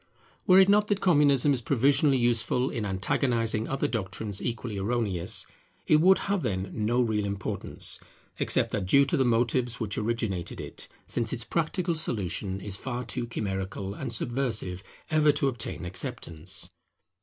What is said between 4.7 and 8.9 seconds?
erroneous, it would have, then, no real importance, except that